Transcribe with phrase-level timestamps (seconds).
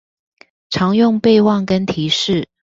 [0.71, 2.49] 常用備忘跟提示